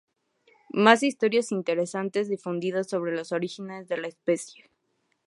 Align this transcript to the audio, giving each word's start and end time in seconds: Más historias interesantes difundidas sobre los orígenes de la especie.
Más 0.73 1.03
historias 1.03 1.51
interesantes 1.51 2.27
difundidas 2.27 2.89
sobre 2.89 3.15
los 3.15 3.31
orígenes 3.31 3.87
de 3.87 3.97
la 3.97 4.07
especie. 4.07 4.67